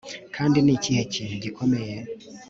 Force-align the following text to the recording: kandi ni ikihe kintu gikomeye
kandi 0.35 0.57
ni 0.61 0.71
ikihe 0.77 1.01
kintu 1.13 1.35
gikomeye 1.43 1.95